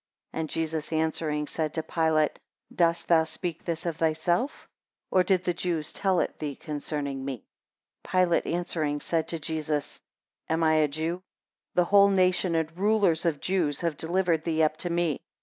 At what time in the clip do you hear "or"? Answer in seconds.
5.11-5.21